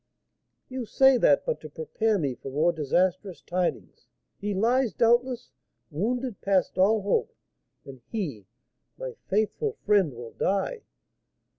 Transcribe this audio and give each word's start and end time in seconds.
"You 0.67 0.85
say 0.87 1.19
that 1.19 1.45
but 1.45 1.59
to 1.61 1.69
prepare 1.69 2.17
me 2.17 2.33
for 2.33 2.49
more 2.51 2.73
disastrous 2.73 3.39
tidings; 3.43 4.07
he 4.39 4.51
lies, 4.51 4.93
doubtless, 4.95 5.51
wounded 5.91 6.41
past 6.41 6.79
all 6.79 7.03
hope; 7.03 7.35
and 7.85 8.01
he, 8.11 8.47
my 8.97 9.13
faithful 9.27 9.73
friend, 9.85 10.15
will 10.15 10.31
die!" 10.31 10.81